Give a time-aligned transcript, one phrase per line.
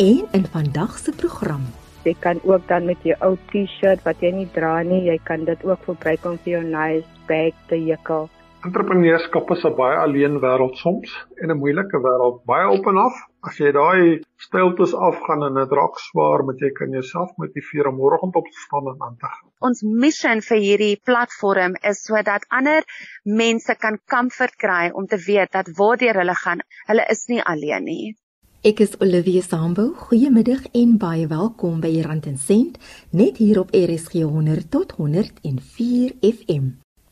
[0.00, 1.64] En in vandag se program
[2.08, 5.42] Jy kan ook dan met jou ou T-shirt wat jy nie dra nie, jy kan
[5.44, 8.30] dit ook gebruik om vir jou nice bag te jekkel.
[8.64, 11.12] Entrepreneurskap is 'n baie alleen wêreld soms
[11.42, 13.18] en 'n moeilike wêreld, baie op en af.
[13.48, 17.96] As jy daai stiltes afgaan en dit raak swaar, moet jy kan jouself motiveer om
[18.00, 19.50] môreoggend op te staan en aan te gaan.
[19.58, 22.82] Ons missie vir hierdie platform is sodat ander
[23.24, 27.84] mense kan comfort kry om te weet dat waardeur hulle gaan, hulle is nie alleen
[27.84, 28.16] nie.
[28.60, 29.94] Ek is Olivia Sambo.
[29.96, 32.74] Goeiemiddag en baie welkom by Rand en Sent,
[33.08, 36.66] net hier op RSG 100 tot 104 FM.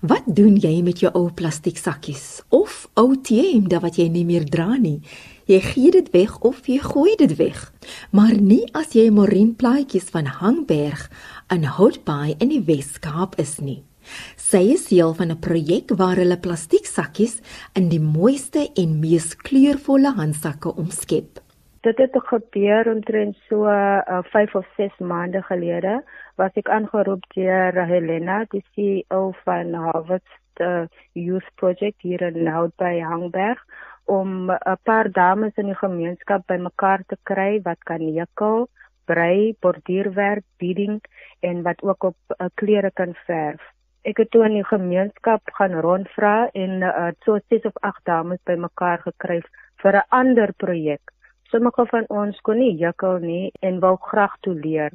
[0.05, 4.45] Wat doen jy met jou ou plastiek sakkies of ou teemde wat jy nie meer
[4.45, 5.01] dra nie?
[5.48, 7.65] Jy gee dit weg of jy gooi dit weg.
[8.12, 11.09] Maar nie as jy morienplaatjies van Hangberg
[11.49, 13.88] in Houtbaai in die Weskaap is nie.
[14.36, 17.40] Sy is deel van 'n projek waar hulle plastiek sakkies
[17.74, 21.40] in die mooiste en mees kleurvolle handsakke omskep.
[21.87, 26.02] Dit het gebeur omtrent so uh, 5 of 6 maande gelede
[26.37, 30.26] was ek aangeroep deur Helena, die CEO van Harvard
[30.60, 33.62] uh, Youth Project hier in Hout by Hangberg
[34.09, 38.68] om 'n paar dames in die gemeenskap bymekaar te kry wat kan nekel,
[39.04, 41.00] brei, borduurwerk, beading
[41.40, 43.60] en wat ook op uh, klere kan verf.
[44.04, 48.40] Ek het toe in die gemeenskap gaan rondvra en uh, so 6 of 8 dames
[48.45, 49.43] bymekaar gekry
[49.82, 51.01] vir 'n ander projek
[51.49, 54.93] Sommige van ons kon nie jukkel nie en wou graag toe leer.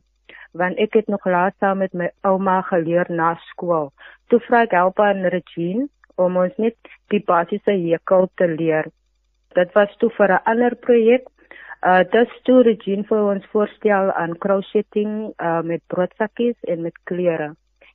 [0.62, 3.90] Want ek het nog laat saam met my ouma geleer na skool.
[4.30, 5.88] Toe vra ek help aan Regine
[6.22, 6.78] om ons net
[7.10, 8.92] die basiese jukkel te leer.
[9.58, 11.26] Dit was toe vir 'n ander projek.
[11.82, 17.54] Uh dis toe Regine vir ons voorstel aan crocheting uh met broodsakkies en met klere.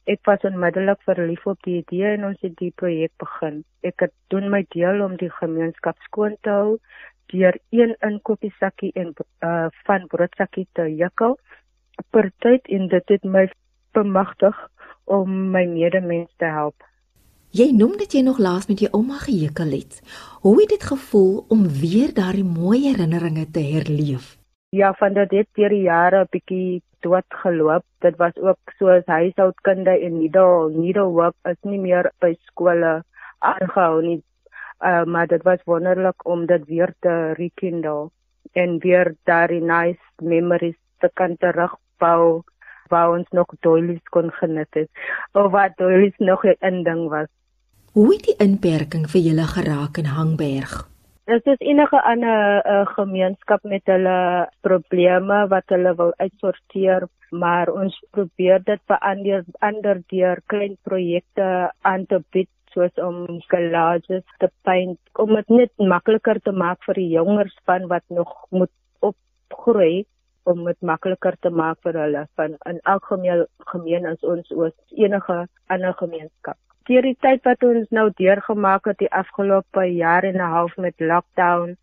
[0.09, 3.61] Ek was onmiddellik verlief op die idee en ons het die projek begin.
[3.85, 6.79] Ek het doen my deel om die gemeenskap skoon te hou,
[7.29, 9.13] deur een inkopiesakkie en
[9.45, 11.37] uh, van broodsakkie te jukkel
[12.15, 13.45] per tyd en dit het my
[13.93, 14.57] bemagtig
[15.05, 16.81] om my medemens te help.
[17.53, 20.01] Jy noem dit jy nog laas met jou ouma gejukkel het.
[20.41, 24.38] Hoe het dit gevoel om weer daardie mooi herinneringe te herleef?
[24.71, 27.85] Ja, van dat dit deur die jare 'n bietjie dood geloop.
[28.01, 33.03] Dit was ook soos huishoudkunde en needle needlework is nie meer by skole
[33.39, 34.23] aangehou nie
[34.81, 38.11] uh, maar dit was wonderlik om dit weer te rekindle
[38.53, 42.43] en weer daardie nice memories te kan terugbou
[42.89, 44.89] waar ons nog doilies kon geniet het
[45.33, 47.29] of wat doilies nog 'n ding was.
[47.93, 50.89] Hoe het die inperking vir julle geraak in Hangberg?
[51.29, 57.97] Dit is enige ander uh, gemeenskap met hulle probleme wat hulle wil uitsorteer, maar ons
[58.17, 61.49] probeer dit verander ander deur klein projekte
[61.91, 66.97] aan te bied soos om collages te paint om dit net makliker te maak vir
[67.03, 68.73] die jonger span wat nog moet
[69.11, 70.07] opgroei
[70.49, 73.45] om dit makliker te maak vir hulle van in elk gemeen
[73.75, 75.39] gemeen as ons oos enige
[75.69, 76.57] ander gemeenskap.
[76.89, 80.95] Deur die tyd wat ons nou deurgemaak het die afgelope jaar en 'n half met
[81.11, 81.75] lockdown,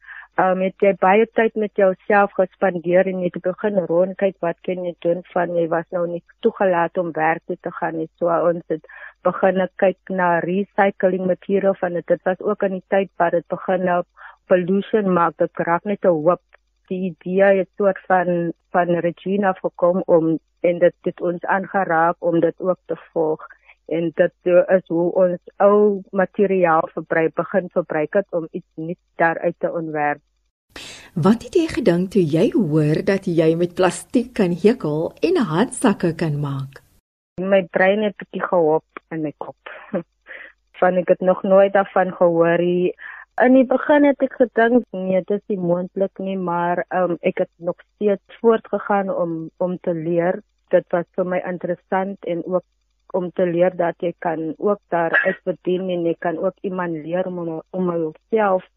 [0.44, 4.86] um, het jy baie tyd met jouself gespandeer en jy het begin rondkyk wat kan
[4.88, 8.10] jy doen van jy was nou nie toegelaat om werk toe te gaan nie.
[8.18, 8.88] So ons het
[9.24, 12.08] begin kyk na recycling materiaal van dit.
[12.08, 14.04] Dit was ook in die tyd wat dit begin nou
[14.48, 15.38] pollution maak.
[15.38, 16.42] Dit raak net 'n hoop.
[16.88, 22.40] Die idee het soort van van Regina gekom om en dit het ons aangeraak om
[22.40, 23.46] dit ook te volg
[23.88, 29.56] en dit is hoe ons ou materiaal verbruik begin verbruik het om iets nuuts daaruit
[29.60, 30.22] te ontwerp.
[31.16, 36.12] Wat het jy gedink toe jy hoor dat jy met plastiek kan hekel en handsakke
[36.20, 36.82] kan maak?
[37.40, 39.72] My brein het bietjie gehop in my kop.
[40.80, 42.92] Van ek het nog nooit daarvan gehoor nie.
[43.44, 47.44] In die begin het ek gedink nee, dit is nie moontlik nie, maar um, ek
[47.44, 50.42] het nog steeds voortgegaan om om te leer.
[50.72, 52.64] Dit was vir my interessant en ook
[53.20, 57.28] om te leer dat jy kan ook daar uitverdien en jy kan ook iemand leer
[57.32, 58.68] om om jouself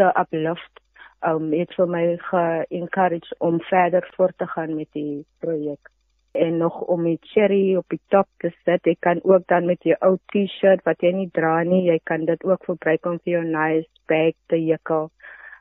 [0.00, 0.82] te uplift.
[1.26, 5.90] Um het vir my ge-encourage om verder voort te gaan met die projek
[6.38, 8.84] en nog om die cherry op die top te sit.
[8.84, 12.26] Jy kan ook dan met jou ou T-shirt wat jy nie dra nie, jy kan
[12.28, 15.10] dit ook gebruik om vir jou nice bag te jekkel.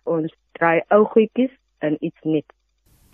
[0.06, 2.57] Ons draai ou goedjies in iets nuuts.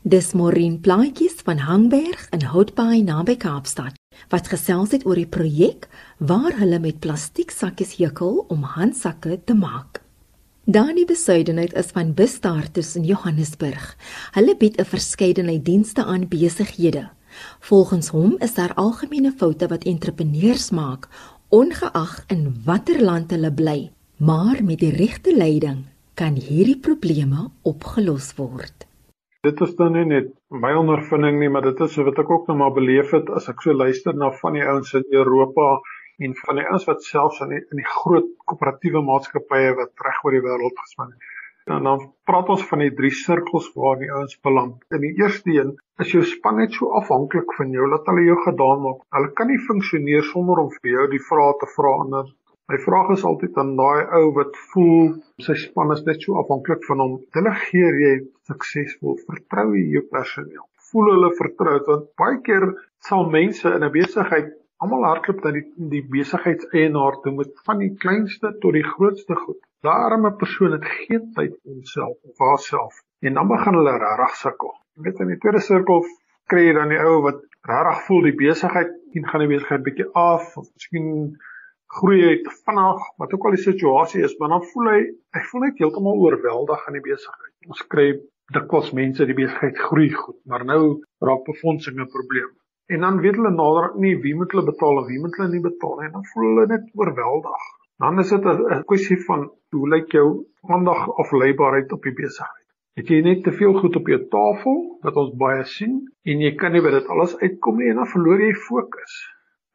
[0.03, 3.95] Dis Maureen Plaatjies van Hangberg in Houtbaai naby Kaapstad
[4.33, 5.87] wat gesels het oor die projek
[6.19, 10.01] waar hulle met plastiek sakkies hekel om handsakke te maak.
[10.67, 13.95] Dani Besuidenheid is van Bustarters in Johannesburg.
[14.35, 17.07] Hulle bied 'n verskeidenheid dienste aan besighede.
[17.59, 21.07] Volgens hom is daar algemene foute wat entrepreneurs maak,
[21.49, 28.35] ongeag in watter land hulle bly, maar met die regte leiding kan hierdie probleme opgelos
[28.35, 28.91] word.
[29.43, 30.27] Dit is dan nie net
[30.63, 33.65] my ondervinding nie, maar dit is wat ek ook nou maar beleef het as ek
[33.65, 35.65] so luister na van die ouens in Europa
[36.23, 40.21] en van die ouens wat selfs in die, in die groot koöperatiewe maatskappye wat reg
[40.23, 41.33] oor die wêreld gespan het.
[41.75, 44.79] En dan praat ons van die drie sirkels waar die ouens beland.
[44.95, 48.39] In die eerste een is jou span net so afhanklik van jou dat hulle jou
[48.47, 49.03] gedaan maak.
[49.17, 52.15] Hulle kan nie funksioneer sonder om vir jou die vrae te vra en
[52.71, 55.13] my vraag is altyd aan daai ou wat voel
[55.45, 57.15] sy span is net so afhanklik van hom.
[57.35, 58.13] Delegeer jy
[58.49, 59.17] suksesvol?
[59.27, 60.65] Vertrou jy jou personeel?
[60.89, 62.67] Voel hulle vertroud want baie keer
[63.09, 64.51] sal mense in 'n besigheid
[64.83, 69.59] almal hardloop na die die besigheidseienaar toe met van die kleinste tot die grootste goed.
[69.83, 74.35] Daai arme persoon het geen tyd vir homself of haarself en dan begin hulle regtig
[74.41, 74.75] sukkel.
[74.95, 76.05] Jy weet in die tweede sirkel
[76.51, 77.39] kry jy dan die ou wat
[77.71, 81.09] regtig voel die besigheid en gaan die besigheid bietjie af of miskien
[81.97, 84.99] groei hy te vinnig, wat ook al die situasie is, maar dan voel hy
[85.37, 87.53] hy voel net heeltemal oorweldig aan die besigheid.
[87.69, 88.07] Ons kry
[88.55, 90.81] dikwels mense die besigheid groei goed, maar nou
[91.27, 92.51] raak befondsing 'n probleem.
[92.93, 95.63] En dan weet hulle nader nie wie moet hulle betaal of wie moet hulle nie
[95.63, 97.69] betaal nie en dan voel hulle net oorweldig.
[98.03, 100.27] Dan is dit 'n kwessie van hoe lyk jou
[100.75, 102.67] aandag of leibaarheid op die besigheid.
[102.97, 105.93] Het jy net te veel goed op jou tafel wat ons baie sien
[106.25, 109.13] en jy kan nie by dit alles uitkom nie en dan verloor jy fokus.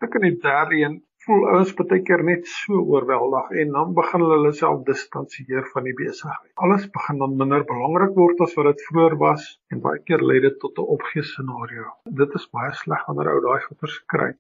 [0.01, 4.23] Ek kan net derde een voel ouens baie keer net so oorweldig en dan begin
[4.25, 6.53] hulle hulle self distansieer van die besigheid.
[6.65, 9.45] Alles begin dan minder belangrik word as wat dit vroeër was
[9.75, 11.85] en baie keer lei dit tot 'n opgee scenario.
[12.23, 14.31] Dit is baie sleg wanneer ou daai goeters kry.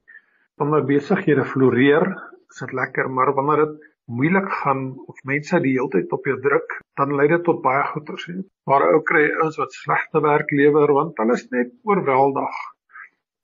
[0.56, 2.08] Wanneer besighede floreer,
[2.50, 3.76] is dit lekker, maar wanneer dit
[4.08, 4.82] moeilik gaan
[5.12, 8.40] of mense die hele tyd op jou druk, dan lei dit tot baie goeters hè.
[8.64, 12.66] Maar ou kry ons wat slegte werk lewer want hulle is net oorweldig.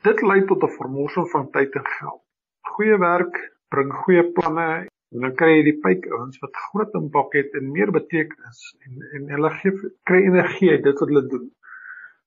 [0.09, 2.24] Dit lei tot 'n vermorsing van tyd en geld.
[2.75, 3.37] Goeie werk
[3.71, 4.69] bring goeie planne
[5.15, 9.05] en dan kry jy die pyk ouens wat groot impak het en meer betekenis en
[9.19, 11.45] en hulle gee kry energie uit dit wat hulle doen.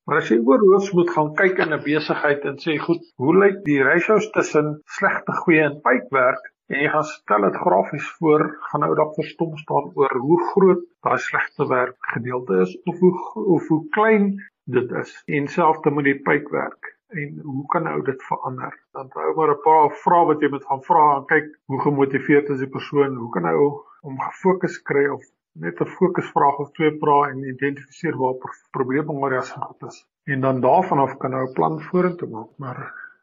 [0.08, 3.60] Maar as jy oorhoofs moet gaan kyk in 'n besigheid en sê goed, hoe lyk
[3.68, 8.86] die ratios tussen slegte, goeie en pykwerk en jy gaan stel dit grafies voor, gaan
[8.86, 13.16] nou dalk verstom staan oor hoe groot daai slegte werk gedeelte is of hoe
[13.58, 14.36] of hoe klein
[14.78, 15.12] dit is.
[15.28, 18.74] En selfs met die pykwerk en hoe kan nou dit verander?
[18.92, 22.50] Dan hou maar 'n paar vrae wat jy moet gaan vra en kyk hoe gemotiveerd
[22.50, 25.24] is die persoon, hoe kan nou om gefokus kry of
[25.54, 28.36] net 'n fokusvraag of twee vrae en identifiseer waar
[28.72, 29.56] probleemareas
[29.88, 30.06] is.
[30.24, 32.80] En dan daarvan af kan jy 'n plan vorentoe maak, maar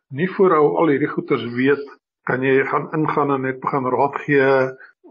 [0.09, 1.85] nie voor ou al hierdie goeters weet,
[2.23, 4.41] kan jy gaan ingaan en net begin raad gee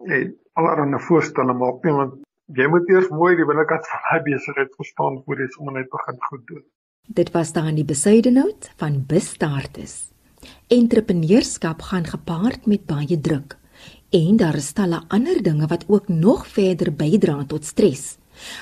[0.06, 2.14] en allerlei voorstelle maak nie want
[2.46, 6.18] jy moet eers mooi die binnekant van daai besigheid verstaan voor jy sommer net begin
[6.30, 6.64] goed doen.
[7.08, 10.08] Dit was dan die besuidenoot van Bistartes.
[10.68, 13.58] Entrepreneurskap gaan gepaard met baie druk.
[14.10, 18.18] En daar is talle ander dinge wat ook nog verder bydra tot stres.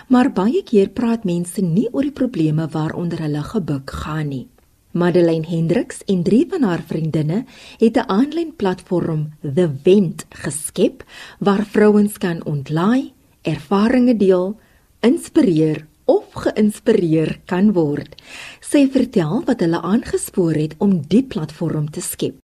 [0.07, 4.47] Maar baie keer praat mense nie oor die probleme waaronder hulle gebuk gaan nie.
[4.91, 7.45] Madeleine Hendriks en drie van haar vriendinne
[7.77, 11.03] het 'n aanlyn platform, The Vent, geskep
[11.39, 14.59] waar vrouens kan ontlaai, ervarings deel,
[14.99, 18.15] inspireer of geïnspireer kan word.
[18.61, 22.37] Sy vertel wat hulle aangespoor het om die platform te skep.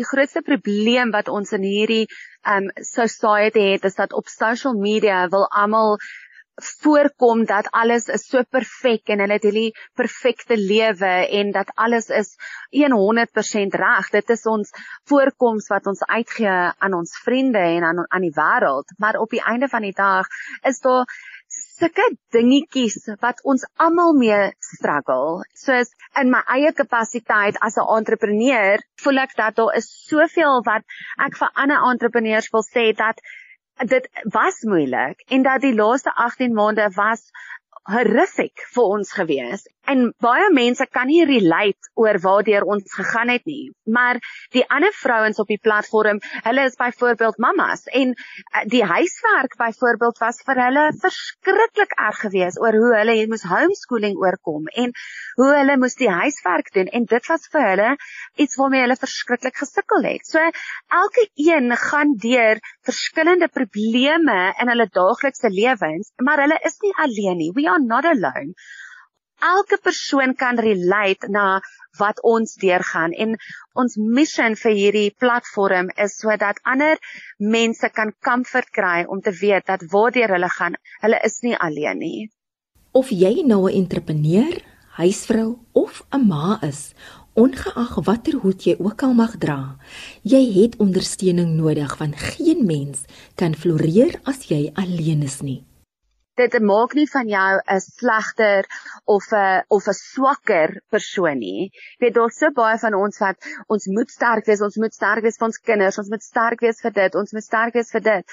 [0.00, 2.06] Die grootste probleem wat ons in hierdie
[2.48, 5.98] um society het is dat op social media wil almal
[6.60, 12.08] voorkom dat alles is so perfek en hulle het hierdie perfekte lewe en dat alles
[12.08, 12.36] is
[12.72, 14.10] 100% reg.
[14.12, 14.70] Dit is ons
[15.08, 19.42] voorkoms wat ons uitgee aan ons vriende en aan aan die wêreld, maar op die
[19.42, 20.26] einde van die dag
[20.62, 21.08] is daar
[21.82, 25.42] sulke dingetjies wat ons almal mee struggle.
[25.58, 30.84] Soos in my eie kapasiteit as 'n entrepreneur, voel ek dat daar is soveel wat
[31.26, 33.18] ek vir ander entrepreneurs wil sê dat
[33.94, 37.30] dit was moeilik en dat die laaste 18 maande was
[37.90, 39.66] horrific vir ons gewees.
[39.92, 43.72] En baie mense kan nie relate oor waartoe ons gegaan het nie.
[43.96, 44.20] Maar
[44.56, 50.20] die ander vrouens op die platform, hulle is byvoorbeeld mammas en eh, die huiswerk byvoorbeeld
[50.22, 54.94] was vir hulle verskriklik erg geweest oor hoe hulle moes homeschooling oorkom en
[55.40, 57.90] hoe hulle moes die huiswerk doen en dit was vir hulle
[58.44, 60.24] iets waarmee hulle verskriklik gesukkel het.
[60.28, 60.40] So
[61.02, 67.38] elke een gaan deur verskillende probleme in hulle daaglikse lewens, maar hulle is nie alleen
[67.42, 67.52] nie.
[67.60, 68.56] We are not alone
[69.42, 71.60] elke persoon kan relate na
[71.98, 73.34] wat ons deurgaan en
[73.76, 77.00] ons missie vir hierdie platform is sodat ander
[77.38, 81.98] mense kan comfort kry om te weet dat waardeur hulle gaan, hulle is nie alleen
[81.98, 82.30] nie.
[82.92, 84.54] Of jy nou 'n entrepreneur,
[85.00, 86.94] huisvrou of 'n ma is,
[87.34, 89.78] ongeag watter hoed jy ook al mag dra,
[90.22, 95.64] jy het ondersteuning nodig want geen mens kan floreer as jy alleen is nie.
[96.40, 98.66] Dit maak nie van jou 'n slegter
[99.04, 101.70] of 'n of 'n swakker persoon nie.
[101.72, 103.36] Jy weet daar's so baie van ons wat
[103.68, 106.80] ons moet sterk wees, ons moet sterk wees vir ons kinders, ons moet sterk wees
[106.80, 108.24] vir dit, ons moet sterk wees vir dit.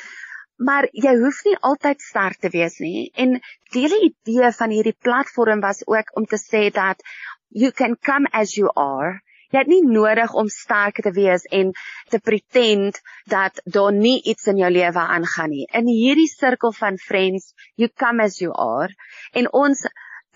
[0.58, 3.12] Maar jy hoef nie altyd sterk te wees nie.
[3.16, 3.40] En
[3.72, 7.04] die hele idee van hierdie platform was ook om te sê dat
[7.50, 11.72] you can come as you are Jy het nie nodig om sterk te wees en
[12.14, 13.00] te pretend
[13.34, 15.66] dat daar nie iets in jou lewe aangaan nie.
[15.74, 18.94] In hierdie sirkel van friends, you come as you are.
[19.34, 19.82] En ons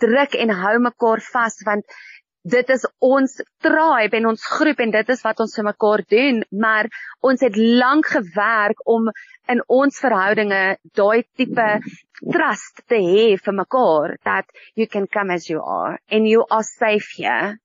[0.02, 1.86] druk en hou mekaar vas want
[2.44, 6.42] dit is ons tribe en ons groep en dit is wat ons vir mekaar doen,
[6.52, 6.90] maar
[7.22, 9.08] ons het lank gewerk om
[9.48, 10.64] in ons verhoudinge
[10.98, 11.70] daai tipe
[12.34, 16.64] trust te hê vir mekaar that you can come as you are and you are
[16.64, 17.60] safe here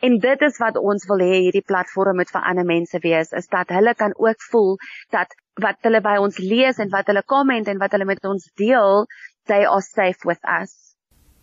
[0.00, 3.48] En dit is wat ons wil hê hierdie platform moet vir ander mense wees, is
[3.52, 4.76] dat hulle kan ook voel
[5.12, 8.46] dat wat hulle by ons lees en wat hulle komment en wat hulle met ons
[8.56, 9.04] deel,
[9.46, 10.72] they are safe with us.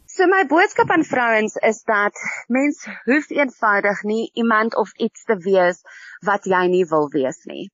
[0.09, 5.37] So my boodskap aan vrouens is dat mens hoef eenvoudig nie iemand of iets te
[5.45, 5.83] wees
[6.25, 7.67] wat jy nie wil wees nie.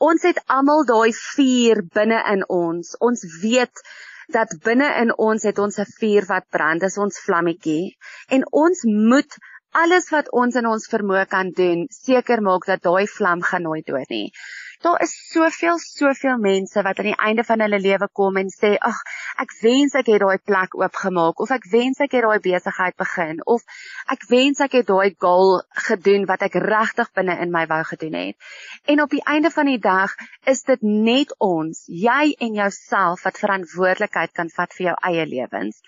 [0.00, 2.94] Ons het almal daai vuur binne in ons.
[3.00, 3.82] Ons weet
[4.32, 7.96] dat binne in ons het ons 'n vuur wat brand, dis ons vlammetjie
[8.30, 9.38] en ons moet
[9.76, 13.84] alles wat ons in ons vermoë kan doen, seker maak dat daai vlam gaan nooit
[13.86, 14.30] dood nie.
[14.84, 18.74] Daar is soveel soveel mense wat aan die einde van hulle lewe kom en sê,
[18.90, 18.98] "Ag,
[19.44, 23.40] ek wens ek het daai plek oopgemaak of ek wens ek het daai besigheid begin
[23.44, 23.62] of
[24.12, 28.14] ek wens ek het daai goal gedoen wat ek regtig binne in my wou gedoen
[28.14, 28.36] het."
[28.86, 30.14] En op die einde van die dag
[30.44, 35.82] is dit net ons, jy en jouself wat verantwoordelikheid kan vat vir jou eie lewens.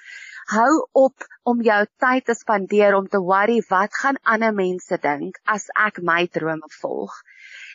[0.48, 5.36] Hou op om jou tyd te spandeer om te worry wat gaan ander mense dink
[5.44, 7.12] as ek my drome volg.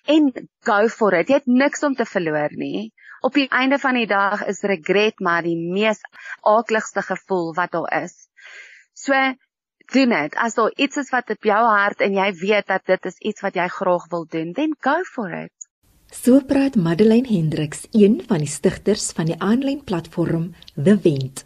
[0.09, 0.31] En
[0.65, 1.29] go for it.
[1.29, 2.89] Jy het niks om te verloor nie.
[3.21, 6.01] Op die einde van die dag is regret maar die mees
[6.41, 8.17] aakligste gevoel wat daar is.
[8.97, 9.13] So
[9.93, 10.35] doen dit.
[10.35, 13.45] As daar iets is wat op jou hart en jy weet dat dit is iets
[13.45, 15.53] wat jy graag wil doen, then go for it.
[16.13, 21.45] So praat Madeleine Hendriks, een van die stigters van die aanlyn platform The Wind.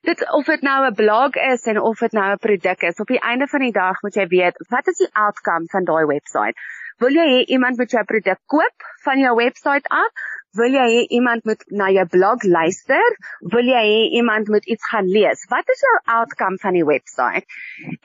[0.08, 3.08] Dit of dit nou 'n blog is en of dit nou 'n produk is, op
[3.08, 6.56] die einde van die dag moet jy weet wat is die outcome van daai webwerf.
[6.98, 10.12] Wil jy hê iemand moet jou produk koop van jou webwerf af
[10.60, 13.14] Wil jy hê iemand moet na jou blog luister?
[13.54, 15.46] Wil jy hê iemand moet iets gaan lees?
[15.48, 17.46] Wat is jou outcome van die webwerf?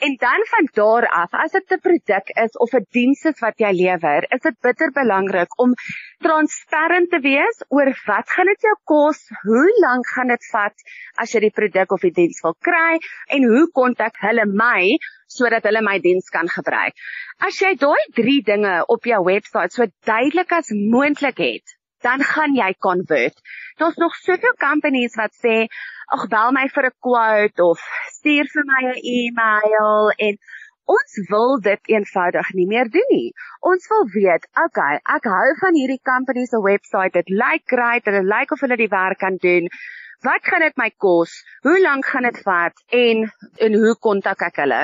[0.07, 3.59] En dan van daar af, as dit 'n produk is of 'n diens is wat
[3.59, 5.75] jy lewer, is dit bitter belangrik om
[6.23, 9.19] transparant te wees oor wat gaan dit jou kos?
[9.43, 10.87] Hoe lank gaan dit vat
[11.19, 14.95] as jy die produk of die diens wil kry en hoe kontak hulle my
[15.27, 16.95] sodat hulle my diens kan gebruik?
[17.43, 22.55] As jy daai 3 dinge op jou webwerf so duidelik as moontlik het, dan gaan
[22.55, 23.41] jy convert.
[23.77, 25.67] Daar's nog soveel companies wat sê,
[26.13, 27.81] "Ag, bel my vir 'n quote of
[28.19, 30.39] stuur vir my 'n e-mail" en
[30.87, 33.33] Ons wil dit eenvoudig nie meer doen nie.
[33.71, 37.13] Ons wil weet, okay, ek hou van hierdie company se webwerf.
[37.17, 39.67] Dit lyk great, dit lyk of hulle die werk kan doen.
[40.23, 41.35] Wat gaan dit my kos?
[41.67, 43.27] Hoe lank gaan dit vat en
[43.67, 44.81] en hoe kontak ek hulle?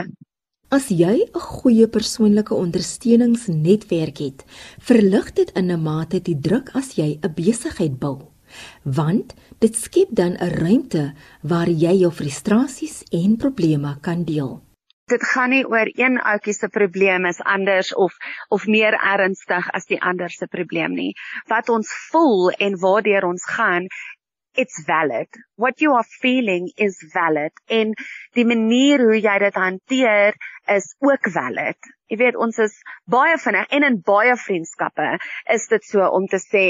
[0.72, 4.44] As jy 'n goeie persoonlike ondersteuningsnetwerk het,
[4.80, 8.32] verlig dit in 'n mate die druk as jy 'n besigheid bou.
[8.82, 11.12] Want dit skep dan 'n ruimte
[11.42, 14.62] waar jy jou frustrasies en probleme kan deel
[15.12, 18.14] dit gaan nie oor een ouetjie se probleem is anders of
[18.56, 21.12] of meer ernstig as die ander se probleem nie.
[21.52, 23.88] Wat ons voel en waartoe ons gaan
[24.54, 25.28] it's valid.
[25.56, 27.94] What you are feeling is valid en
[28.36, 30.36] die manier hoe jy dit hanteer
[30.70, 31.78] is ook valid.
[32.12, 32.74] Jy weet ons is
[33.08, 35.06] baie vinnig en in baie vriendskappe
[35.54, 36.64] is dit so om te sê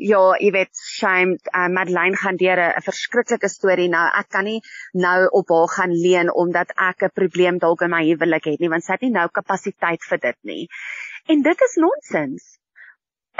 [0.00, 4.06] ja, jy weet shame uh, Madeleine gaan deur 'n verskriklike storie nou.
[4.20, 4.60] Ek kan nie
[4.94, 8.72] nou op haar gaan leen omdat ek 'n probleem dalk in my huwelik het nie
[8.72, 10.68] want sy het nie nou kapasiteit vir dit nie.
[11.28, 12.55] En dit is nonsens.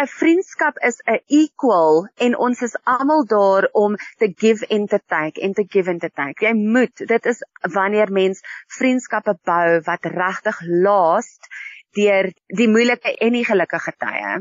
[0.03, 4.99] 'n vriendskap is 'n equal en ons is almal daar om te give and to
[5.15, 6.45] take en te give and to take.
[6.47, 7.41] Jy moet, dit is
[7.77, 8.43] wanneer mens
[8.79, 11.49] vriendskappe bou wat regtig last
[11.97, 12.29] deur
[12.61, 14.37] die moeilike en die gelukkige tye.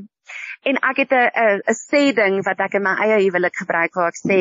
[0.70, 3.96] En ek het 'n 'n 'n sê ding wat ek in my eie huwelik gebruik
[3.96, 4.40] waar ek sê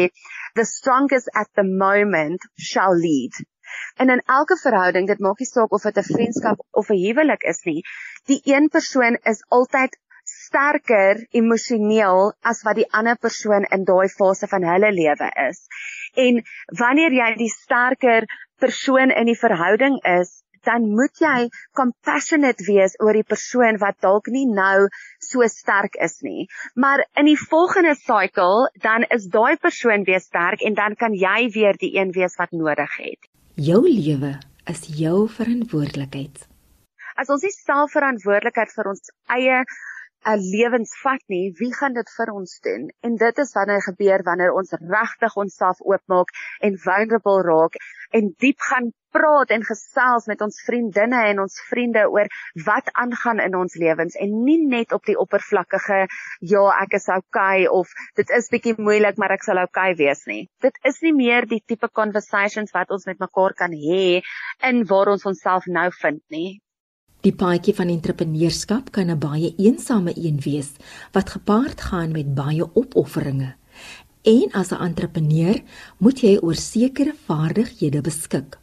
[0.59, 3.35] the strongest at the moment shall lead.
[4.03, 7.43] En in elke verhouding, dit maak nie saak of dit 'n vriendskap of 'n huwelik
[7.53, 7.83] is nie,
[8.31, 9.99] die een persoon is altyd
[10.47, 15.67] sterker emosioneel as wat die ander persoon in daai fase van hulle lewe is.
[16.15, 16.41] En
[16.81, 18.29] wanneer jy die sterker
[18.63, 24.31] persoon in die verhouding is, dan moet jy compassionate wees oor die persoon wat dalk
[24.33, 24.89] nie nou
[25.23, 26.49] so sterk is nie.
[26.75, 31.51] Maar in die volgende cycle dan is daai persoon weer sterk en dan kan jy
[31.55, 33.31] weer die een wees wat nodig het.
[33.55, 34.35] Jou lewe
[34.71, 36.47] is jou verantwoordelikheid.
[37.15, 39.61] As ons nie selfverantwoordelikheid vir ons eie
[40.33, 42.89] 'n lewensvat nie, wie gaan dit vir ons doen?
[43.07, 46.33] En dit is wanneer gebeur wanneer ons regtig onsself oopmaak
[46.69, 47.77] en vulnerable raak
[48.19, 52.31] en diep gaan praat en gesels met ons vriendinne en ons vriende oor
[52.67, 56.01] wat aangaan in ons lewens en nie net op die oppervlakkige
[56.55, 60.43] ja, ek is okay of dit is bietjie moeilik maar ek sal okay wees nie.
[60.65, 64.21] Dit is nie meer die tipe conversations wat ons met mekaar kan hê
[64.73, 66.51] in waar ons onsself nou vind nie.
[67.25, 70.77] Die paadjie van entrepreneurskap kan 'n baie eensame een wees
[71.17, 73.55] wat gepaard gaan met baie opofferinge.
[74.35, 75.57] En as 'n entrepreneur
[76.05, 78.59] moet jy oor sekere vaardighede beskik.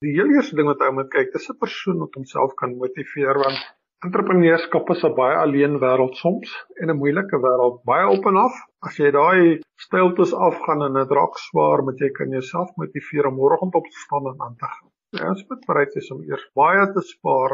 [0.00, 3.36] Die heel eerste ding wat jy moet kyk, is 'n persoon wat homself kan motiveer
[3.44, 3.60] want
[4.06, 6.48] entrepreneurskap is 'n baie alleen wêreld soms
[6.80, 8.54] en 'n moeilike wêreld, baie op en af.
[8.80, 13.34] As jy daai stiltes afgaan en dit raak swaar, moet jy kan jouself motiveer om
[13.34, 14.90] môreoggend op te staan en aan te gaan.
[15.10, 17.52] Ja, jy moet bereid wees om eers baie te spaar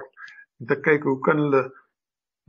[0.62, 1.62] en te kyk hoe kan hulle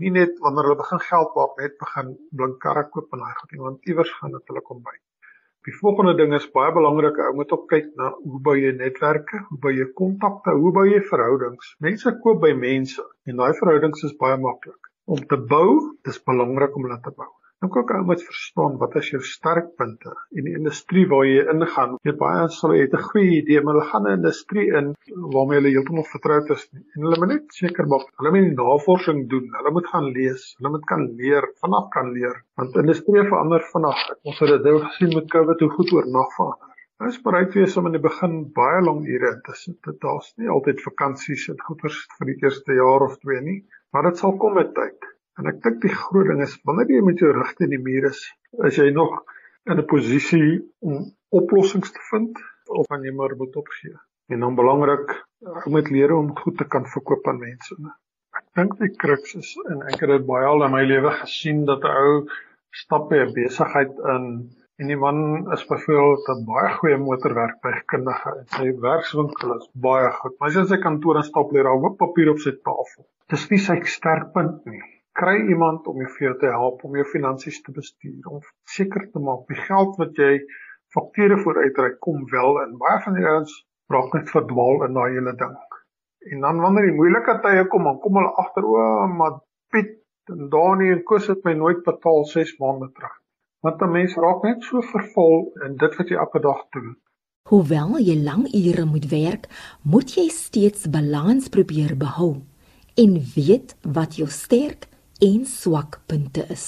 [0.02, 3.56] nie net wanneer hulle begin geld maak net begin blink karre koop en daai goed
[3.56, 4.96] nie want iewers gaan dit hulle kom by.
[5.64, 9.40] Die volgende ding is baie belangrik, ou moet ook kyk na hoe bou jy netwerke,
[9.48, 11.70] hoe bou jy kontakte, hoe bou jy verhoudings.
[11.86, 15.96] Mense koop by mense en daai verhoudings is baie maklik om te bou.
[16.04, 17.32] Dis belangrik om hulle te bou.
[17.64, 21.94] Nou kyk ou moet verstaan wat is jou sterkpunte in die industrie waar jy ingaan.
[22.04, 24.90] Jy baie sal het 'n goeie idee, maar hulle gaan 'n industrie in
[25.36, 26.84] waarmee hulle heeltemal vertroud is nie.
[26.96, 29.48] En hulle moet net seker maak hulle moet navorsing doen.
[29.60, 30.44] Hulle moet gaan lees.
[30.58, 32.36] Hulle moet kan leer, vanaf kan leer.
[32.60, 34.04] Want industrie verander vinnig.
[34.24, 36.70] Ons het dit nou gesien met COVID hoe goed oor nag verander.
[36.98, 39.80] Hulle is bereid wees om in die begin baie lang ure te sit.
[40.04, 43.60] Daar's nie altyd vakansies en goeders vir die eerste jaar of twee nie,
[43.94, 45.14] maar dit sal kom met tyd.
[45.42, 48.06] En ek dink die groot ding is wanneer jy met jou rug teen die muur
[48.12, 48.20] is,
[48.70, 49.16] is jy nog
[49.72, 50.50] in 'n posisie
[50.90, 51.08] om
[51.40, 52.42] oplossings te vind
[52.82, 53.96] of aan jy maar moet opgee.
[54.30, 55.16] En dan belangrik,
[55.64, 57.80] jy moet leer om goed te kan verkoop aan mense.
[58.38, 61.66] Ek dink die kruks is en ek het dit baie al in my lewe gesien
[61.66, 62.14] dat 'n ou
[62.84, 64.30] stap by 'n besigheid in
[64.82, 65.20] en die man
[65.54, 70.38] is byvoorbeeld 'n baie goeie motorwerktuigkundige en sy werkswinkel is baie goed.
[70.40, 73.06] Maar as hy sy kantoor instap lê, daar 'n papier op sy tafel.
[73.30, 77.06] Dis nie sy sterkpunt nie kry iemand om jou vir jou te help om jou
[77.12, 78.42] finansies te bestuur om
[78.76, 80.34] seker te maak die geld wat jy
[80.94, 82.78] fakture vooruitreik kom wel in.
[82.82, 83.54] Baie van die ouens
[83.94, 85.58] raak net verdwaal in daai hele ding.
[86.34, 88.86] En dan wanneer die moeilike tye kom dan kom hulle agter o
[89.20, 89.42] maar
[89.74, 90.00] Piet
[90.32, 93.16] en Dani en Koos het my nooit betaal 6 maande terug.
[93.66, 96.96] Want 'n mens raak net so verval in dit wat jy elke dag doen.
[97.50, 99.46] Hoewel jy lang ure moet werk,
[99.84, 102.42] moet jy steeds balans probeer behou
[102.96, 104.88] en weet wat jou sterk
[105.24, 106.66] en swakpunte is.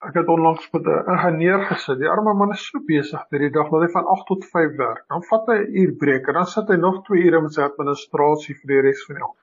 [0.00, 1.98] Ek het onlangs met 'n ingenieur gesit.
[2.00, 4.76] Die arme man is so besig deur die dag dat hy van 8 tot 5
[4.76, 5.02] werk.
[5.08, 7.62] Dan vat hy 'n uur breek en dan sit hy nog 2 ure met sy
[7.62, 9.34] administrasie vir die res van die dag.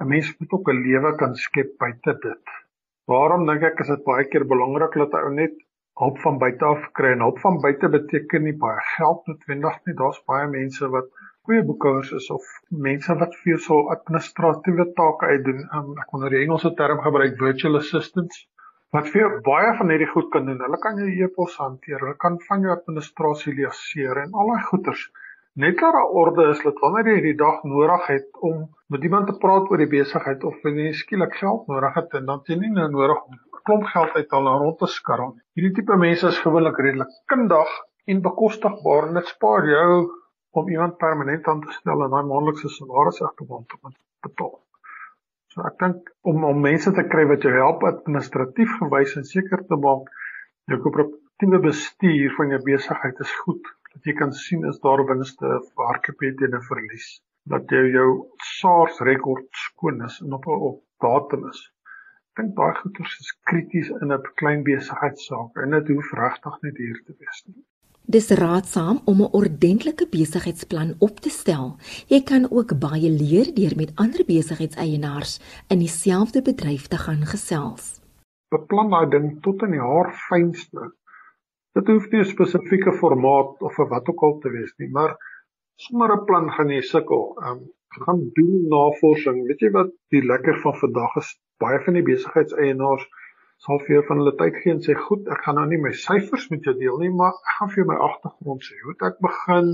[0.00, 2.44] 'n mens moet ook 'n lewe kan skep buite dit.
[3.06, 5.54] Waarom dink ek is dit baie keer belangrik dat 'n ou net
[6.00, 9.94] hulp van buite af kry en hulp van buite beteken nie baie geld noodwendig nie.
[9.94, 11.08] Daar's baie mense wat
[11.44, 12.44] goeie boekhouders is of
[12.86, 15.64] mense wat vir jou so administratiewe take uitdoen.
[15.76, 18.46] Um, ek nou die Engelse term gebruik virtual assistants
[18.96, 20.62] wat vir baie van hierdie goed kan doen.
[20.62, 25.04] Hulle kan jou e-pos hanteer, hulle kan van jou administrasie leer en al daai goeders.
[25.60, 29.36] Net daar orde is dat wanneer jy hierdie dag nodig het om met iemand te
[29.42, 32.72] praat oor die besigheid of wanneer jy skielik geld nodig het en dan jy nie
[32.74, 35.36] nou nodig om klomp geld uit al rond te skarrel.
[35.54, 37.78] Hierdie tipe mense is gewoonlik redelik kundig
[38.10, 39.90] en bekostigbaar en dit spaar jou
[40.60, 43.46] om iemand permanent aan te stel en daai maandelikse salaris af te
[44.26, 44.54] betaal.
[45.52, 49.62] So ek dink om om mense te kry wat jou help administratief gewys en seker
[49.68, 50.08] te maak
[50.72, 55.52] jou koöperatiewe bestuur van jou besigheid is goed dat jy kan sien is daar winste
[55.58, 57.08] of hardkapitaal en 'n verlies
[57.54, 58.08] dat jy jou
[58.56, 61.62] SARS rekord skoon is en op op datum is
[62.38, 66.98] dink baie goeders is krities in 'n klein besigheidsaak en dit hoef regtig nie duur
[67.06, 67.62] te wees nie.
[68.06, 71.76] Dis raadsaam om 'n ordentlike besigheidsplan op te stel.
[72.06, 75.32] Jy kan ook baie leer deur met ander besigheidseienaars
[75.68, 78.00] in dieselfde bedryf te gaan gesels.
[78.48, 80.92] Beplan daai ding tot in die haar fynste.
[81.72, 85.16] Dit hoef nie 'n spesifieke formaat of vir wat ook al te wees nie, maar
[85.76, 87.36] sommer 'n plan gaan jy sukkel.
[87.42, 89.46] Ehm um, gaan doen navorsing.
[89.46, 91.40] Weet jy wat die lekker van vandag is?
[91.62, 93.04] baie van die besigheidseienaars
[93.62, 95.92] sal vir jou van hulle tyd gee en sê goed, ek gaan nou nie my
[96.04, 98.76] syfers met jou deel nie, maar ek gaan vir jou my agtergrond sê.
[98.82, 99.70] Hoe ek begin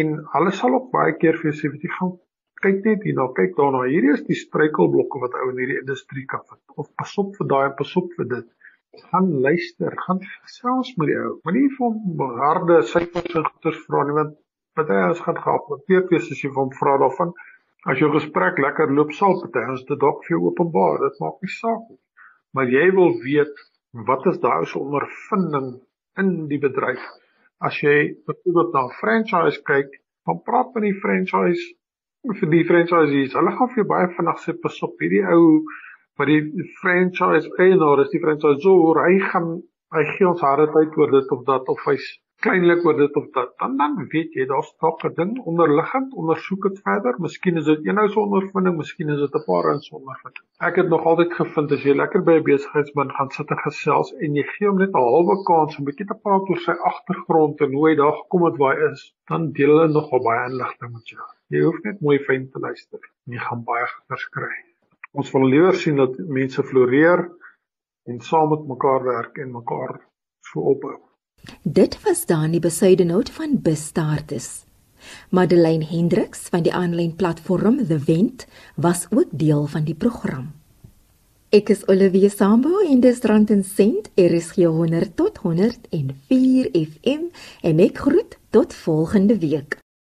[0.00, 2.12] en hulle sal ook baie keer vir jou sê, weet jy, gaan
[2.64, 3.82] kyk net hierna, kyk daarna.
[3.90, 6.62] Hierdie is die struikelblokke wat ou in hierdie industrie kan vat.
[6.76, 8.46] Of pas op vir daai pas op vir dit.
[9.10, 11.34] Gaan luister, gaan selfs met die ou.
[11.44, 14.38] Moenie vir hom harde syfers en goeters vra nie want
[14.76, 17.32] baie ons gaan met PP's as jy hom vra daarvan
[17.86, 21.04] As jou gesprek lekker loop, sal party ons dit dalk vir jou openbaar.
[21.04, 21.98] Dit maak nie saak nie.
[22.56, 23.58] Maar jy wil weet
[24.08, 25.72] wat is daai se ondervinding
[26.22, 27.02] in die bedryf?
[27.60, 27.96] As jy
[28.28, 29.90] byvoorbeeld na 'n franchise kyk,
[30.26, 31.64] dan praat met die franchise
[32.40, 33.36] vir die franchisees.
[33.36, 35.42] Hulle gaan vir jou baie vinnig sê pas op hierdie ou
[36.18, 39.48] wat die franchise eienaar is, die franchisor, hy gaan
[39.94, 42.08] hy gee ons harde tyd oor dit of dat of hy's
[42.44, 46.68] kleinlik oor dit of dat dan dan weet jy daar's dalk 'n ding onderliggend ondersoek
[46.68, 47.14] dit verder.
[47.26, 50.88] Miskien is dit eenhou se ondervinding miskien is dit 'n paar ins ondervinding ek het
[50.88, 54.46] nog altyd gevind as jy lekker by 'n besigheidsman gaan sit en gesels en jy
[54.52, 57.72] gee hom net 'n halwe kans om 'n bietjie te praat oor sy agtergrond en
[57.72, 61.08] hoe hy daar gekom het waar hy is dan deel hulle nogal baie inligting met
[61.08, 61.24] jou.
[61.48, 64.56] Jy hoef net mooi fyn te luister jy gaan baie verskry
[65.12, 67.24] ons wil liewer sien dat mense floreer
[68.10, 69.94] en saam met mekaar werk en mekaar
[70.50, 70.96] so opbou
[71.62, 74.64] Dit was dan die besuidenoot van Bestartes.
[75.30, 80.52] Madeleine Hendriks van die aanlyn platform The Vent was ook deel van die program.
[81.54, 87.30] Ek is Olivia Sambo in die Strand en Sent, RSG 100 tot 104 FM
[87.62, 89.78] en ek groet tot volgende week.